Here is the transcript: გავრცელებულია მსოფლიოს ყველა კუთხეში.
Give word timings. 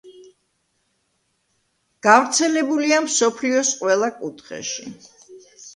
გავრცელებულია 2.07 3.01
მსოფლიოს 3.09 3.73
ყველა 3.85 4.13
კუთხეში. 4.25 4.93